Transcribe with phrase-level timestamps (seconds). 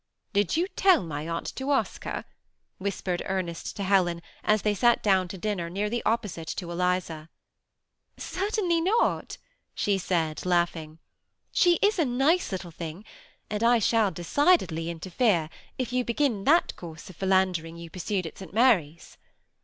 [0.33, 2.25] "Did you tell my aunt to ask her?"
[2.79, 6.71] whispered Er nest to Helen, as they sat down to dinner nearly oppo site to
[6.71, 7.29] Eliza."
[8.33, 9.37] Certainly not/'
[9.75, 13.51] she said, laughing;'< she is a nice 348 THE SEBa ATTACHED COUPLE.
[13.51, 17.91] little thing; and I shall decidedly interfere, if you begin that course of philandering you
[17.91, 18.51] pursued at St.
[18.55, 19.19] Mary's."